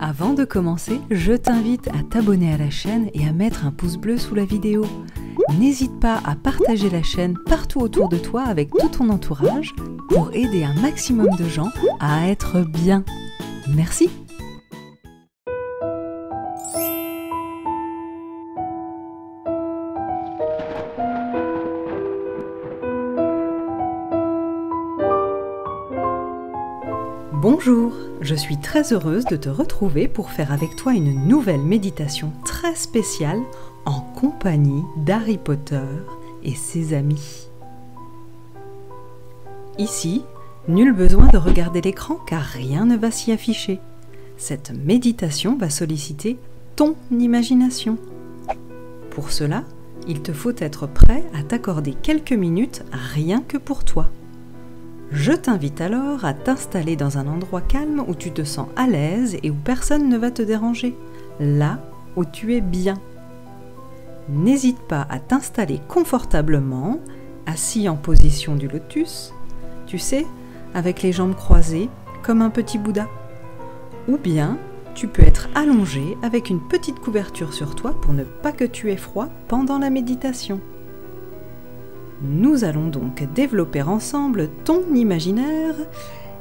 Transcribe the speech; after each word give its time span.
Avant 0.00 0.32
de 0.32 0.44
commencer, 0.44 1.00
je 1.10 1.32
t'invite 1.32 1.88
à 1.88 2.04
t'abonner 2.08 2.52
à 2.52 2.56
la 2.56 2.70
chaîne 2.70 3.10
et 3.14 3.26
à 3.26 3.32
mettre 3.32 3.66
un 3.66 3.72
pouce 3.72 3.96
bleu 3.96 4.16
sous 4.16 4.36
la 4.36 4.44
vidéo. 4.44 4.84
N'hésite 5.58 5.98
pas 5.98 6.20
à 6.24 6.36
partager 6.36 6.88
la 6.88 7.02
chaîne 7.02 7.36
partout 7.46 7.80
autour 7.80 8.08
de 8.08 8.16
toi 8.16 8.42
avec 8.42 8.70
tout 8.70 8.88
ton 8.88 9.08
entourage 9.08 9.74
pour 10.08 10.30
aider 10.34 10.62
un 10.62 10.74
maximum 10.80 11.28
de 11.36 11.48
gens 11.48 11.70
à 11.98 12.28
être 12.28 12.60
bien. 12.60 13.04
Merci. 13.74 14.08
Bonjour, 27.32 27.92
je 28.20 28.34
suis 28.34 28.58
très 28.58 28.92
heureuse 28.92 29.24
de 29.26 29.36
te 29.36 29.48
retrouver 29.48 30.08
pour 30.08 30.30
faire 30.30 30.52
avec 30.52 30.76
toi 30.76 30.92
une 30.92 31.26
nouvelle 31.26 31.60
méditation 31.60 32.32
très 32.44 32.74
spéciale 32.74 33.40
en 33.84 34.00
compagnie 34.00 34.82
d'Harry 34.96 35.38
Potter 35.38 35.86
et 36.42 36.54
ses 36.54 36.94
amis. 36.94 37.48
Ici, 39.78 40.24
nul 40.66 40.92
besoin 40.92 41.28
de 41.28 41.38
regarder 41.38 41.80
l'écran 41.80 42.16
car 42.26 42.42
rien 42.42 42.84
ne 42.84 42.96
va 42.96 43.10
s'y 43.10 43.30
afficher. 43.32 43.80
Cette 44.36 44.72
méditation 44.72 45.56
va 45.56 45.70
solliciter 45.70 46.38
ton 46.76 46.96
imagination. 47.10 47.98
Pour 49.10 49.30
cela, 49.30 49.64
il 50.06 50.22
te 50.22 50.32
faut 50.32 50.54
être 50.58 50.86
prêt 50.86 51.24
à 51.34 51.42
t'accorder 51.42 51.94
quelques 51.94 52.32
minutes 52.32 52.84
rien 52.92 53.42
que 53.46 53.58
pour 53.58 53.84
toi. 53.84 54.10
Je 55.10 55.32
t'invite 55.32 55.80
alors 55.80 56.26
à 56.26 56.34
t'installer 56.34 56.94
dans 56.94 57.16
un 57.16 57.26
endroit 57.26 57.62
calme 57.62 58.04
où 58.06 58.14
tu 58.14 58.30
te 58.30 58.44
sens 58.44 58.68
à 58.76 58.86
l'aise 58.86 59.38
et 59.42 59.50
où 59.50 59.54
personne 59.54 60.08
ne 60.08 60.18
va 60.18 60.30
te 60.30 60.42
déranger, 60.42 60.94
là 61.40 61.80
où 62.16 62.26
tu 62.26 62.54
es 62.54 62.60
bien. 62.60 62.94
N'hésite 64.28 64.80
pas 64.80 65.06
à 65.08 65.18
t'installer 65.18 65.80
confortablement, 65.88 67.00
assis 67.46 67.88
en 67.88 67.96
position 67.96 68.54
du 68.54 68.68
lotus, 68.68 69.32
tu 69.86 69.98
sais, 69.98 70.26
avec 70.74 71.02
les 71.02 71.12
jambes 71.12 71.34
croisées, 71.34 71.88
comme 72.22 72.42
un 72.42 72.50
petit 72.50 72.76
Bouddha. 72.76 73.06
Ou 74.08 74.18
bien, 74.18 74.58
tu 74.94 75.08
peux 75.08 75.22
être 75.22 75.48
allongé 75.54 76.18
avec 76.22 76.50
une 76.50 76.60
petite 76.60 77.00
couverture 77.00 77.54
sur 77.54 77.74
toi 77.74 77.98
pour 77.98 78.12
ne 78.12 78.24
pas 78.24 78.52
que 78.52 78.64
tu 78.64 78.90
aies 78.90 78.98
froid 78.98 79.28
pendant 79.46 79.78
la 79.78 79.88
méditation. 79.88 80.60
Nous 82.22 82.64
allons 82.64 82.88
donc 82.88 83.26
développer 83.34 83.82
ensemble 83.82 84.48
ton 84.64 84.82
imaginaire 84.94 85.74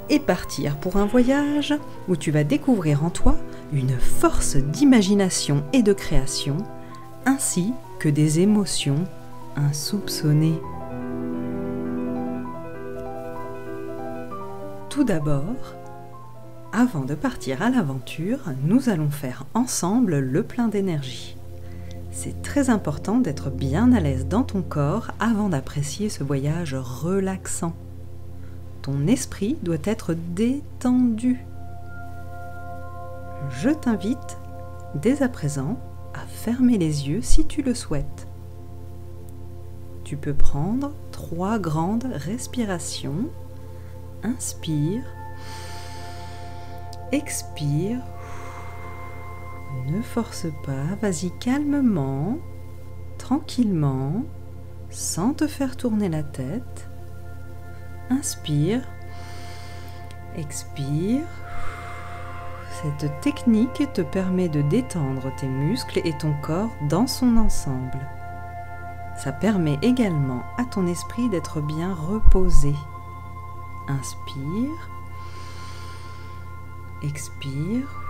et 0.10 0.20
partir 0.20 0.78
pour 0.78 0.98
un 0.98 1.06
voyage 1.06 1.76
où 2.08 2.16
tu 2.16 2.32
vas 2.32 2.44
découvrir 2.44 3.04
en 3.04 3.10
toi 3.10 3.36
une 3.74 3.98
force 4.00 4.56
d'imagination 4.56 5.64
et 5.74 5.84
de 5.84 5.94
création, 5.94 6.58
ainsi 7.26 7.74
que 8.00 8.10
des 8.10 8.40
émotions 8.40 9.04
insoupçonnées. 9.56 10.60
Tout 14.90 15.04
d'abord, 15.04 15.76
avant 16.74 17.06
de 17.06 17.14
partir 17.14 17.62
à 17.62 17.70
l'aventure, 17.70 18.40
nous 18.64 18.90
allons 18.90 19.12
faire 19.12 19.46
ensemble 19.54 20.18
le 20.18 20.44
plein 20.44 20.68
d'énergie. 20.68 21.37
C'est 22.20 22.42
très 22.42 22.72
important 22.72 23.20
d'être 23.20 23.52
bien 23.52 23.94
à 23.94 24.00
l'aise 24.00 24.26
dans 24.26 24.42
ton 24.42 24.64
corps 24.64 25.12
avant 25.20 25.50
d'apprécier 25.50 26.10
ce 26.10 26.24
voyage 26.24 26.74
relaxant. 26.74 27.74
Ton 28.82 29.06
esprit 29.06 29.56
doit 29.62 29.76
être 29.84 30.16
détendu. 30.16 31.46
Je 33.52 33.70
t'invite 33.70 34.40
dès 34.96 35.22
à 35.22 35.30
présent 35.30 35.78
à 36.16 36.26
fermer 36.26 36.80
les 36.80 37.08
yeux 37.08 37.22
si 37.22 37.46
tu 37.46 37.62
le 37.62 37.76
souhaites. 37.76 38.28
Tu 40.04 40.18
peux 40.18 40.34
prendre 40.34 40.94
trois 41.12 41.60
grandes 41.60 42.10
respirations. 42.12 43.30
Inspire, 44.24 45.04
expire 47.12 48.00
ne 49.88 50.02
force 50.02 50.48
pas, 50.64 50.96
vas-y 51.02 51.32
calmement, 51.40 52.38
tranquillement, 53.18 54.24
sans 54.90 55.34
te 55.34 55.48
faire 55.48 55.78
tourner 55.78 56.10
la 56.10 56.24
tête. 56.24 56.90
Inspire, 58.10 58.82
expire. 60.36 61.26
Cette 62.82 63.12
technique 63.22 63.92
te 63.94 64.02
permet 64.02 64.50
de 64.50 64.62
détendre 64.62 65.34
tes 65.38 65.48
muscles 65.48 66.02
et 66.04 66.16
ton 66.18 66.34
corps 66.42 66.72
dans 66.90 67.08
son 67.08 67.38
ensemble. 67.38 68.00
Ça 69.18 69.32
permet 69.32 69.80
également 69.82 70.44
à 70.58 70.66
ton 70.66 70.86
esprit 70.86 71.28
d'être 71.30 71.60
bien 71.60 71.94
reposé. 71.94 72.74
Inspire, 73.88 74.90
expire. 77.02 78.07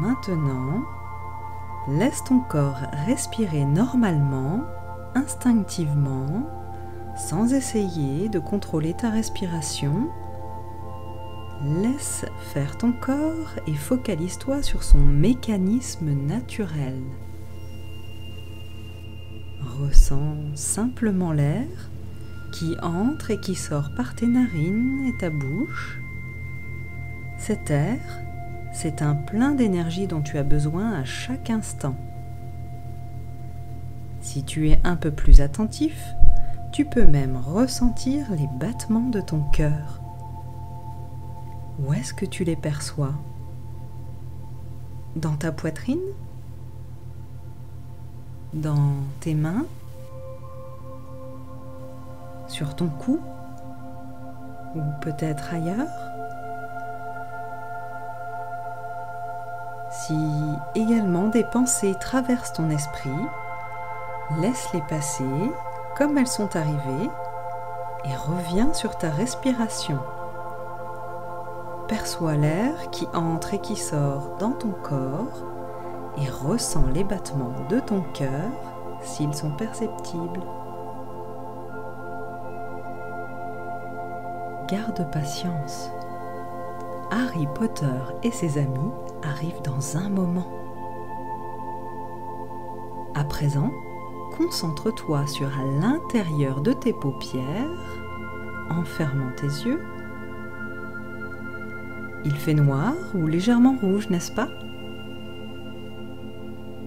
Maintenant, 0.00 0.82
laisse 1.88 2.24
ton 2.24 2.40
corps 2.40 2.80
respirer 3.06 3.64
normalement, 3.64 4.62
instinctivement, 5.14 6.48
sans 7.16 7.52
essayer 7.52 8.28
de 8.28 8.38
contrôler 8.38 8.94
ta 8.94 9.10
respiration. 9.10 10.08
Laisse 11.82 12.24
faire 12.52 12.76
ton 12.78 12.92
corps 12.92 13.54
et 13.66 13.74
focalise-toi 13.74 14.62
sur 14.62 14.82
son 14.82 14.98
mécanisme 14.98 16.10
naturel. 16.10 17.00
Ressens 19.78 20.36
simplement 20.54 21.32
l'air 21.32 21.66
qui 22.52 22.76
entre 22.82 23.30
et 23.30 23.40
qui 23.40 23.54
sort 23.54 23.90
par 23.96 24.14
tes 24.14 24.26
narines 24.26 25.06
et 25.06 25.16
ta 25.18 25.30
bouche. 25.30 26.00
Cet 27.38 27.70
air 27.70 28.00
c'est 28.72 29.02
un 29.02 29.14
plein 29.14 29.52
d'énergie 29.52 30.06
dont 30.06 30.22
tu 30.22 30.38
as 30.38 30.42
besoin 30.42 30.92
à 30.92 31.04
chaque 31.04 31.50
instant. 31.50 31.94
Si 34.20 34.44
tu 34.44 34.70
es 34.70 34.80
un 34.84 34.96
peu 34.96 35.10
plus 35.10 35.40
attentif, 35.40 36.14
tu 36.72 36.84
peux 36.84 37.06
même 37.06 37.36
ressentir 37.36 38.26
les 38.32 38.48
battements 38.58 39.10
de 39.10 39.20
ton 39.20 39.42
cœur. 39.52 40.00
Où 41.78 41.92
est-ce 41.92 42.14
que 42.14 42.24
tu 42.24 42.44
les 42.44 42.56
perçois? 42.56 43.14
Dans 45.16 45.36
ta 45.36 45.52
poitrine? 45.52 45.98
Dans 48.54 48.94
tes 49.20 49.34
mains? 49.34 49.66
Sur 52.48 52.74
ton 52.76 52.88
cou? 52.88 53.20
Ou 54.74 54.80
peut-être 55.02 55.52
ailleurs? 55.52 56.11
Si 60.06 60.18
également 60.74 61.28
des 61.28 61.44
pensées 61.44 61.94
traversent 61.94 62.54
ton 62.54 62.70
esprit, 62.70 63.10
laisse-les 64.40 64.82
passer 64.88 65.52
comme 65.96 66.18
elles 66.18 66.26
sont 66.26 66.56
arrivées 66.56 67.08
et 68.04 68.14
reviens 68.16 68.72
sur 68.72 68.96
ta 68.98 69.10
respiration. 69.10 70.00
Perçois 71.86 72.34
l'air 72.34 72.90
qui 72.90 73.06
entre 73.14 73.54
et 73.54 73.60
qui 73.60 73.76
sort 73.76 74.36
dans 74.40 74.50
ton 74.50 74.72
corps 74.82 75.46
et 76.18 76.28
ressens 76.28 76.86
les 76.92 77.04
battements 77.04 77.54
de 77.68 77.78
ton 77.78 78.00
cœur 78.12 78.50
s'ils 79.02 79.34
sont 79.34 79.52
perceptibles. 79.52 80.42
Garde 84.66 85.08
patience. 85.12 85.90
Harry 87.12 87.46
Potter 87.54 87.86
et 88.24 88.32
ses 88.32 88.58
amis 88.58 88.90
arrivent 89.22 89.62
dans 89.62 89.96
un 89.96 90.08
moment. 90.08 90.48
À 93.14 93.24
présent, 93.24 93.70
concentre-toi 94.36 95.26
sur 95.26 95.48
l'intérieur 95.80 96.60
de 96.60 96.72
tes 96.72 96.92
paupières 96.92 98.00
en 98.70 98.84
fermant 98.84 99.30
tes 99.36 99.46
yeux. 99.46 99.80
Il 102.24 102.34
fait 102.34 102.54
noir 102.54 102.94
ou 103.14 103.26
légèrement 103.26 103.76
rouge, 103.80 104.08
n'est-ce 104.08 104.32
pas? 104.32 104.48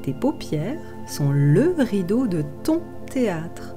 Tes 0.01 0.13
paupières 0.13 0.79
sont 1.07 1.31
le 1.31 1.75
rideau 1.77 2.27
de 2.27 2.43
ton 2.63 2.81
théâtre. 3.09 3.75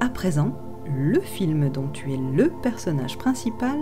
À 0.00 0.08
présent, 0.08 0.52
le 0.86 1.20
film 1.20 1.68
dont 1.70 1.88
tu 1.88 2.12
es 2.12 2.16
le 2.16 2.50
personnage 2.62 3.16
principal 3.16 3.78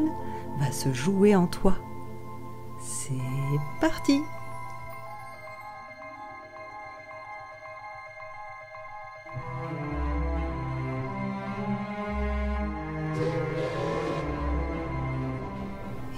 va 0.60 0.70
se 0.70 0.92
jouer 0.92 1.34
en 1.34 1.46
toi. 1.46 1.74
C'est 3.08 3.14
parti 3.80 4.20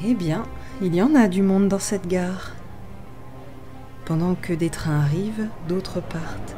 Eh 0.03 0.15
bien, 0.15 0.43
il 0.83 0.95
y 0.95 1.01
en 1.03 1.15
a 1.15 1.29
du 1.29 1.43
monde 1.43 1.69
dans 1.69 1.79
cette 1.79 2.09
gare. 2.09 2.53
Pendant 4.05 4.35
que 4.35 4.53
des 4.53 4.71
trains 4.71 5.01
arrivent, 5.01 5.47
d'autres 5.69 6.01
partent. 6.01 6.57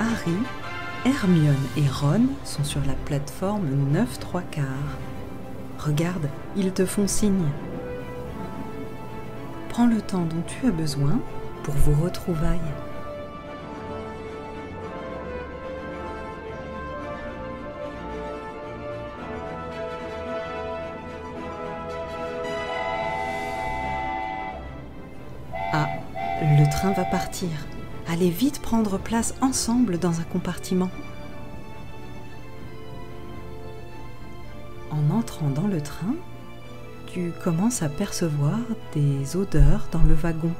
Harry, 0.00 0.36
Hermione 1.04 1.54
et 1.76 1.88
Ron 1.88 2.26
sont 2.44 2.64
sur 2.64 2.80
la 2.84 2.94
plateforme 2.94 3.68
9 3.92 4.18
3 4.18 4.42
quarts. 4.42 4.64
Regarde, 5.78 6.28
ils 6.56 6.72
te 6.72 6.84
font 6.84 7.06
signe. 7.06 7.46
Prends 9.72 9.86
le 9.86 10.02
temps 10.02 10.26
dont 10.26 10.42
tu 10.46 10.66
as 10.66 10.70
besoin 10.70 11.18
pour 11.62 11.72
vos 11.72 12.04
retrouvailles. 12.04 12.60
Ah, 25.72 25.88
le 26.42 26.70
train 26.70 26.92
va 26.92 27.04
partir. 27.06 27.48
Allez 28.10 28.28
vite 28.28 28.60
prendre 28.60 28.98
place 28.98 29.34
ensemble 29.40 29.98
dans 29.98 30.20
un 30.20 30.24
compartiment. 30.24 30.90
Tu 37.12 37.30
commences 37.44 37.82
à 37.82 37.90
percevoir 37.90 38.58
des 38.94 39.36
odeurs 39.36 39.86
dans 39.92 40.02
le 40.02 40.14
wagon. 40.14 40.52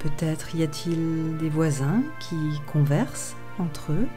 Peut-être 0.00 0.56
y 0.56 0.64
a-t-il 0.64 1.36
des 1.36 1.48
voisins 1.48 2.02
qui 2.18 2.60
conversent 2.72 3.36
entre 3.58 3.92
eux. 3.92 4.08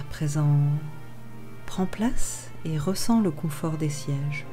À 0.00 0.04
présent, 0.10 0.58
prends 1.66 1.86
place 1.86 2.50
et 2.64 2.78
ressens 2.78 3.20
le 3.20 3.32
confort 3.32 3.78
des 3.78 3.90
sièges. 3.90 4.46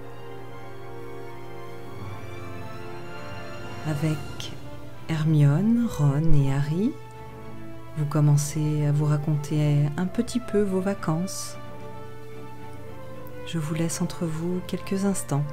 Avec 3.88 4.54
Hermione, 5.08 5.88
Ron 5.98 6.34
et 6.34 6.52
Harry, 6.52 6.92
vous 7.98 8.06
commencez 8.06 8.86
à 8.86 8.92
vous 8.92 9.06
raconter 9.06 9.86
un 9.98 10.06
petit 10.08 10.40
peu 10.40 10.62
vos 10.62 10.82
vacances. 10.82 11.58
Je 13.52 13.60
vous 13.60 13.74
laisse 13.74 14.02
entre 14.02 14.26
vous 14.26 14.62
quelques 14.66 15.04
instants. 15.04 15.44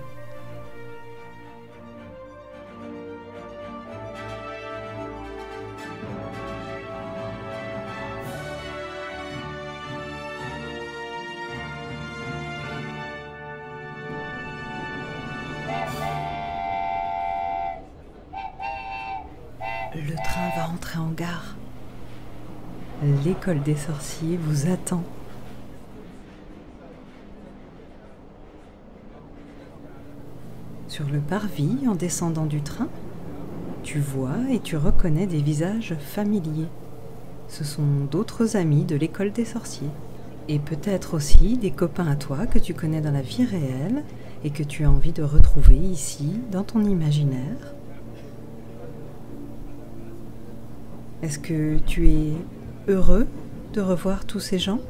Le 19.93 20.15
train 20.15 20.50
va 20.56 20.69
entrer 20.69 21.00
en 21.00 21.11
gare. 21.11 21.56
L'école 23.25 23.61
des 23.65 23.75
sorciers 23.75 24.37
vous 24.37 24.71
attend. 24.71 25.03
Sur 30.88 31.06
le 31.11 31.20
parvis, 31.20 31.87
en 31.87 31.94
descendant 31.94 32.46
du 32.46 32.62
train, 32.62 32.88
tu 33.82 34.00
vois 34.00 34.38
et 34.50 34.58
tu 34.58 34.76
reconnais 34.76 35.26
des 35.26 35.43
visages 35.43 35.94
familiers. 36.00 36.69
Ce 37.49 37.62
sont 37.62 38.06
d'autres 38.11 38.56
amis 38.56 38.85
de 38.85 38.96
l'école 38.96 39.31
des 39.31 39.44
sorciers. 39.44 39.90
Et 40.49 40.58
peut-être 40.58 41.12
aussi 41.12 41.58
des 41.58 41.70
copains 41.70 42.06
à 42.06 42.17
toi 42.17 42.46
que 42.46 42.58
tu 42.58 42.73
connais 42.73 43.02
dans 43.02 43.12
la 43.12 43.20
vie 43.20 43.44
réelle 43.44 44.02
et 44.44 44.50
que 44.50 44.62
tu 44.62 44.85
as 44.85 44.90
envie 44.90 45.12
de 45.12 45.23
retrouver 45.23 45.76
ici, 45.76 46.40
dans 46.50 46.64
ton 46.64 46.82
imaginaire. 46.82 47.75
Est-ce 51.23 51.38
que 51.38 51.79
tu 51.87 52.08
es 52.08 52.32
heureux 52.88 53.26
de 53.75 53.82
revoir 53.82 54.25
tous 54.25 54.40
ces 54.40 54.58
gens? 54.58 54.81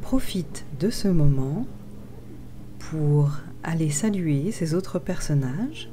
Profite 0.00 0.64
de 0.80 0.90
ce 0.90 1.06
moment 1.06 1.66
pour 2.80 3.30
aller 3.62 3.90
saluer 3.90 4.50
ces 4.52 4.74
autres 4.74 4.98
personnages. 4.98 5.90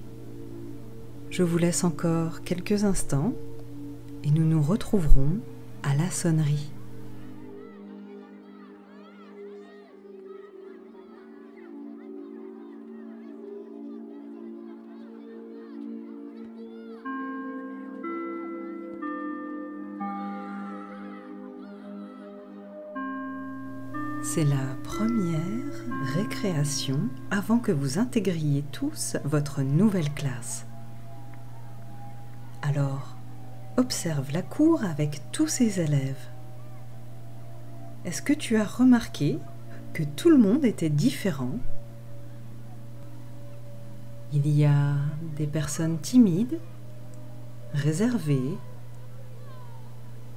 Je 1.30 1.44
vous 1.44 1.57
laisse 1.57 1.84
encore 1.84 2.42
quelques 2.44 2.84
instants 2.84 3.34
et 4.24 4.31
nous 4.31 4.45
nous 4.45 4.62
retrouverons 4.62 5.38
à 5.84 5.95
la 5.95 6.10
sonnerie. 6.10 6.72
C'est 24.24 24.44
la 24.44 24.75
première 24.84 25.42
récréation 26.16 27.00
avant 27.31 27.60
que 27.60 27.72
vous 27.72 27.98
intégriez 27.98 28.64
tous 28.72 29.16
votre 29.24 29.62
nouvelle 29.62 30.14
classe. 30.14 30.66
Alors, 32.62 33.16
observe 33.78 34.31
la 34.34 34.42
cour 34.42 34.84
avec 34.84 35.22
tous 35.31 35.48
ses 35.48 35.80
élèves. 35.80 36.30
Est-ce 38.06 38.22
que 38.22 38.34
tu 38.34 38.58
as 38.58 38.66
remarqué 38.66 39.40
que 39.94 40.04
tout 40.04 40.30
le 40.30 40.38
monde 40.38 40.66
était 40.66 40.90
différent? 40.90 41.58
Il 44.34 44.48
y 44.48 44.66
a 44.66 44.96
des 45.38 45.48
personnes 45.48 46.00
timides, 46.00 46.60
réservées, 47.74 48.58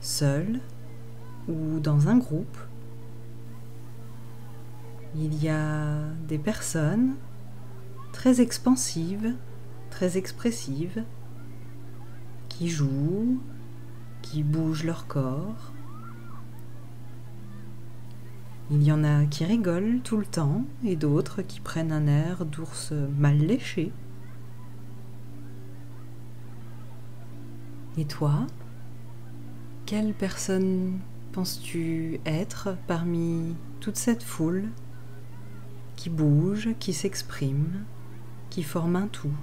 seules 0.01 0.61
ou 1.49 1.81
dans 1.81 2.09
un 2.09 2.17
groupe 2.17 2.57
il 5.17 5.43
y 5.43 5.49
a 5.49 6.03
des 6.29 6.39
personnes 6.39 7.15
très 8.13 8.41
expansives, 8.41 9.35
très 9.91 10.17
expressives, 10.17 11.05
qui 12.49 12.69
jouent, 12.69 13.41
qui 14.23 14.43
bougent 14.43 14.85
leur 14.85 15.07
corps. 15.07 15.73
Il 18.71 18.83
y 18.85 18.93
en 18.93 19.03
a 19.03 19.25
qui 19.27 19.45
rigolent 19.45 20.01
tout 20.05 20.17
le 20.17 20.27
temps 20.27 20.65
et 20.85 20.95
d'autres 20.95 21.43
qui 21.43 21.61
prennent 21.61 21.91
un 21.91 22.07
air 22.07 22.45
d'ours 22.45 22.93
mal 22.93 23.37
léché. 23.39 23.93
Et 27.99 28.05
toi, 28.05 28.47
quelle 29.87 30.15
personne 30.15 31.01
penses-tu 31.33 32.21
être 32.25 32.77
parmi 32.87 33.57
toute 33.81 33.97
cette 33.97 34.23
foule? 34.23 34.69
Qui 36.01 36.09
bouge, 36.09 36.71
qui 36.79 36.95
s'exprime, 36.95 37.85
qui 38.49 38.63
forme 38.63 38.97
un 38.97 39.07
tout. 39.07 39.37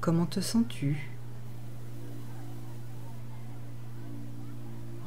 Comment 0.00 0.26
te 0.26 0.38
sens-tu? 0.38 1.10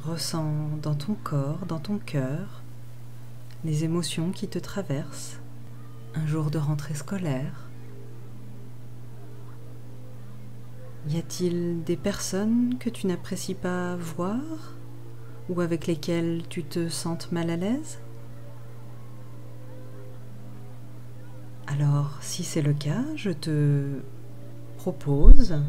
Ressens 0.02 0.52
dans 0.82 0.94
ton 0.94 1.14
corps, 1.14 1.64
dans 1.64 1.78
ton 1.78 1.96
cœur, 1.96 2.62
les 3.64 3.84
émotions 3.84 4.32
qui 4.32 4.48
te 4.48 4.58
traversent 4.58 5.40
un 6.14 6.26
jour 6.26 6.50
de 6.50 6.58
rentrée 6.58 6.92
scolaire. 6.92 7.70
Y 11.08 11.16
a-t-il 11.16 11.82
des 11.84 11.96
personnes 11.96 12.76
que 12.78 12.90
tu 12.90 13.06
n'apprécies 13.06 13.54
pas 13.54 13.96
voir 13.96 14.42
ou 15.48 15.62
avec 15.62 15.86
lesquelles 15.86 16.42
tu 16.50 16.64
te 16.64 16.90
sens 16.90 17.32
mal 17.32 17.48
à 17.48 17.56
l'aise? 17.56 17.98
Alors, 21.74 22.18
si 22.20 22.44
c'est 22.44 22.62
le 22.62 22.72
cas, 22.72 23.02
je 23.16 23.30
te 23.30 24.00
propose 24.76 25.60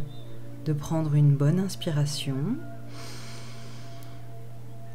de 0.63 0.71
prendre 0.71 1.15
une 1.15 1.35
bonne 1.35 1.59
inspiration 1.59 2.57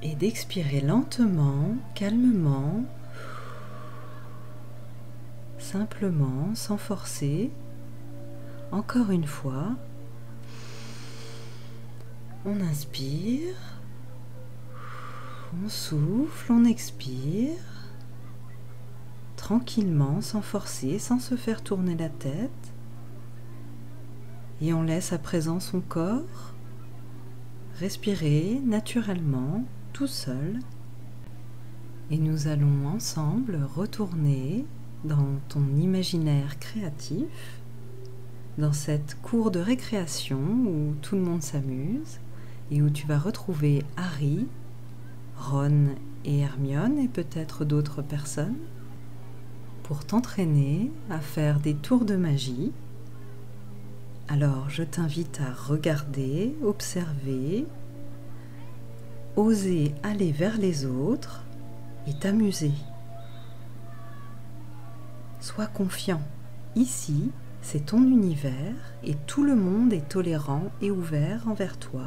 et 0.03 0.15
d'expirer 0.15 0.81
lentement, 0.81 1.75
calmement, 1.97 2.85
simplement, 5.59 6.55
sans 6.55 6.77
forcer. 6.77 7.51
Encore 8.71 9.11
une 9.11 9.27
fois, 9.27 9.75
on 12.45 12.61
inspire, 12.61 13.57
on 15.65 15.69
souffle, 15.69 16.53
on 16.53 16.65
expire 16.65 17.80
tranquillement, 19.51 20.21
sans 20.21 20.43
forcer, 20.43 21.01
sans 21.01 21.19
se 21.19 21.35
faire 21.35 21.61
tourner 21.65 21.97
la 21.97 22.09
tête. 22.09 22.73
Et 24.61 24.73
on 24.73 24.85
laisse 24.85 25.13
à 25.13 25.19
présent 25.19 25.59
son 25.59 25.81
corps 25.81 26.55
respirer 27.81 28.61
naturellement, 28.65 29.65
tout 29.93 30.07
seul, 30.07 30.61
Et 32.13 32.19
nous 32.19 32.47
allons 32.47 32.87
ensemble 32.87 33.59
retourner 33.75 34.67
dans 35.03 35.27
ton 35.49 35.65
imaginaire 35.77 36.61
créatif, 36.61 37.61
dans 38.57 38.73
cette 38.73 39.21
cour 39.21 39.51
de 39.51 39.59
récréation 39.59 40.39
où 40.39 40.95
tout 41.03 41.17
le 41.17 41.23
monde 41.23 41.43
s'amuse 41.43 42.21
et 42.71 42.83
où 42.83 42.91
tu 42.91 43.05
vas 43.09 43.19
retrouver 43.19 43.83
Harry, 43.97 44.47
Ron 45.37 45.97
et 46.25 46.39
Hermione 46.39 46.99
et 46.99 47.09
peut-être 47.09 47.65
d'autres 47.65 48.03
personnes 48.03 48.59
pour 49.91 50.05
t'entraîner 50.05 50.93
à 51.11 51.19
faire 51.19 51.59
des 51.59 51.75
tours 51.75 52.05
de 52.05 52.15
magie. 52.15 52.71
Alors 54.29 54.71
je 54.71 54.85
t'invite 54.85 55.41
à 55.41 55.53
regarder, 55.53 56.55
observer, 56.63 57.67
oser 59.35 59.93
aller 60.05 60.31
vers 60.31 60.59
les 60.59 60.87
autres 60.87 61.43
et 62.07 62.17
t'amuser. 62.17 62.71
Sois 65.41 65.67
confiant. 65.67 66.23
Ici, 66.77 67.33
c'est 67.61 67.87
ton 67.87 68.05
univers 68.05 68.95
et 69.03 69.17
tout 69.27 69.43
le 69.43 69.57
monde 69.57 69.93
est 69.93 70.09
tolérant 70.09 70.71
et 70.81 70.93
ouvert 70.93 71.49
envers 71.49 71.79
toi. 71.79 72.07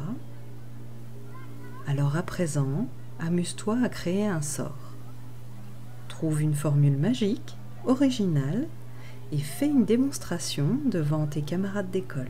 Alors 1.86 2.16
à 2.16 2.22
présent, 2.22 2.88
amuse-toi 3.20 3.76
à 3.84 3.90
créer 3.90 4.26
un 4.26 4.40
sort. 4.40 4.94
Trouve 6.08 6.40
une 6.40 6.54
formule 6.54 6.96
magique, 6.96 7.58
originale, 7.86 8.68
et 9.32 9.38
fais 9.38 9.66
une 9.68 9.84
démonstration 9.84 10.78
devant 10.84 11.26
tes 11.26 11.42
camarades 11.42 11.90
d'école. 11.90 12.28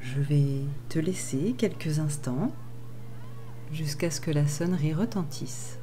Je 0.00 0.20
vais 0.20 0.62
te 0.88 0.98
laisser 0.98 1.54
quelques 1.58 1.98
instants 1.98 2.52
jusqu'à 3.72 4.10
ce 4.10 4.20
que 4.20 4.30
la 4.30 4.46
sonnerie 4.46 4.94
retentisse. 4.94 5.79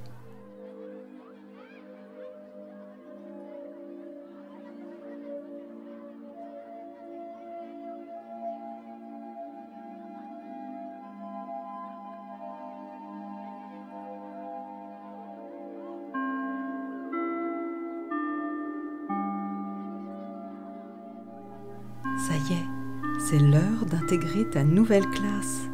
C'est 23.29 23.39
l'heure 23.39 23.85
d'intégrer 23.89 24.49
ta 24.49 24.63
nouvelle 24.63 25.07
classe. 25.09 25.67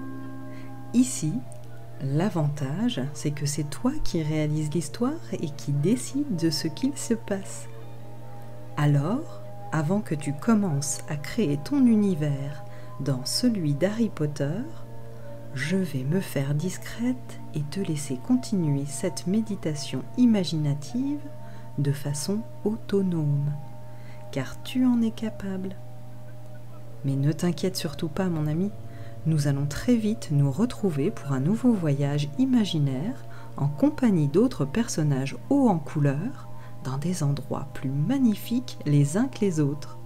Ici, 0.94 1.34
L'avantage, 2.06 3.00
c'est 3.14 3.32
que 3.32 3.46
c'est 3.46 3.70
toi 3.70 3.94
qui 4.04 4.22
réalises 4.22 4.74
l'histoire 4.74 5.22
et 5.32 5.50
qui 5.50 5.72
décides 5.72 6.36
de 6.36 6.50
ce 6.50 6.68
qu'il 6.68 6.98
se 6.98 7.14
passe. 7.14 7.70
Alors, 8.76 9.42
avant 9.72 10.02
que 10.02 10.14
tu 10.14 10.34
commences 10.34 11.00
à 11.08 11.16
créer 11.16 11.58
ton 11.64 11.86
univers 11.86 12.66
dans 13.00 13.24
celui 13.24 13.74
d'Harry 13.74 14.10
Potter, 14.10 14.60
je 15.54 15.78
vais 15.78 16.04
me 16.04 16.20
faire 16.20 16.56
discrète 16.56 17.40
et 17.54 17.62
te 17.62 17.80
laisser 17.80 18.18
continuer 18.28 18.84
cette 18.86 19.26
méditation 19.26 20.02
imaginative 20.18 21.22
de 21.78 21.94
façon 21.94 22.42
autonome, 22.66 23.54
car 24.32 24.62
tu 24.64 24.86
en 24.86 25.02
es 25.02 25.12
capable. 25.12 25.74
Mais 27.06 27.16
ne 27.16 27.32
t'inquiète 27.32 27.76
surtout 27.76 28.08
pas, 28.08 28.30
mon 28.30 28.48
ami, 28.48 28.72
nous 29.26 29.48
allons 29.48 29.66
très 29.66 29.96
vite 29.96 30.30
nous 30.32 30.52
retrouver 30.52 31.12
pour 31.12 31.32
un 31.32 31.40
nouveau 31.40 31.72
voyage 31.72 32.30
imaginaire 32.38 33.26
en 33.58 33.68
compagnie 33.68 34.28
d'autres 34.28 34.66
personnages 34.66 35.38
hauts 35.50 35.70
en 35.70 35.80
couleur 35.80 36.50
dans 36.84 36.98
des 36.98 37.24
endroits 37.24 37.68
plus 37.74 37.90
magnifiques 37.90 38.78
les 38.86 39.18
uns 39.18 39.28
que 39.28 39.40
les 39.40 39.60
autres. 39.60 39.98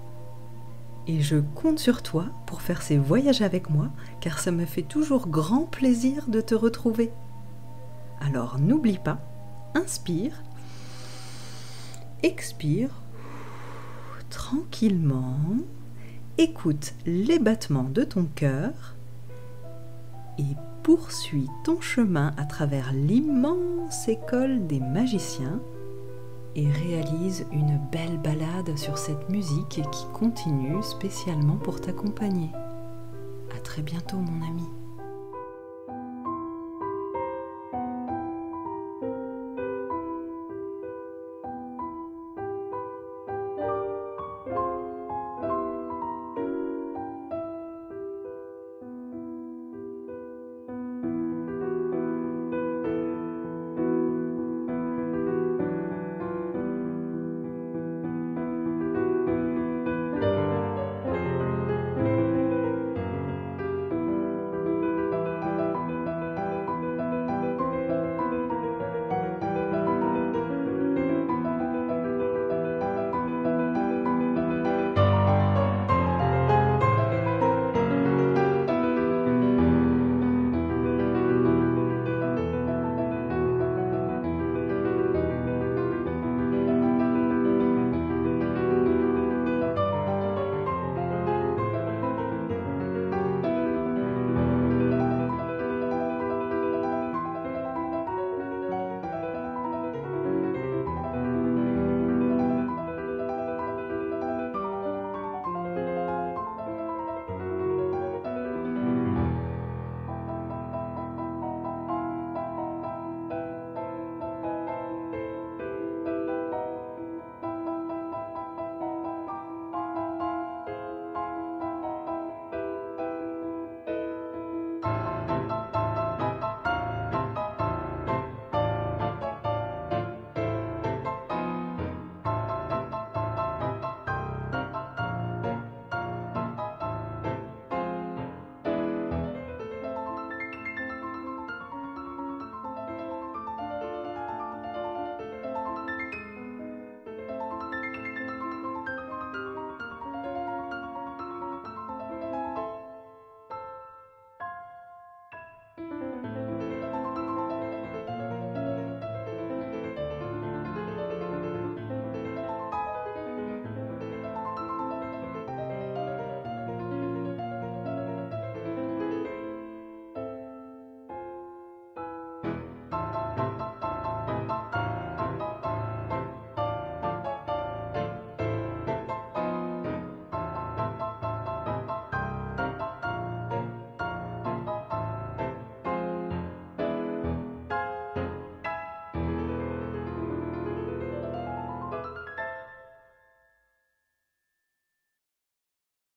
Et 1.07 1.21
je 1.21 1.37
compte 1.55 1.79
sur 1.79 2.03
toi 2.03 2.25
pour 2.45 2.61
faire 2.61 2.81
ces 2.81 2.97
voyages 2.97 3.41
avec 3.41 3.69
moi 3.69 3.89
car 4.19 4.39
ça 4.39 4.51
me 4.51 4.65
fait 4.65 4.83
toujours 4.83 5.27
grand 5.27 5.63
plaisir 5.63 6.27
de 6.27 6.41
te 6.41 6.53
retrouver. 6.53 7.11
Alors 8.19 8.59
n'oublie 8.59 8.99
pas, 8.99 9.19
inspire, 9.73 10.43
expire 12.23 12.89
tranquillement, 14.29 15.39
écoute 16.37 16.93
les 17.07 17.39
battements 17.39 17.89
de 17.89 18.03
ton 18.03 18.25
cœur 18.35 18.95
et 20.37 20.55
poursuis 20.83 21.47
ton 21.63 21.81
chemin 21.81 22.31
à 22.37 22.45
travers 22.45 22.93
l'immense 22.93 24.07
école 24.07 24.67
des 24.67 24.79
magiciens 24.79 25.59
et 26.55 26.69
réalise 26.69 27.45
une 27.51 27.79
belle 27.91 28.19
balade 28.19 28.77
sur 28.77 28.99
cette 28.99 29.29
musique 29.29 29.81
qui 29.91 30.05
continue 30.13 30.81
spécialement 30.83 31.57
pour 31.57 31.81
t'accompagner. 31.81 32.49
À 33.55 33.59
très 33.59 33.81
bientôt 33.81 34.17
mon 34.17 34.45
ami. 34.47 34.67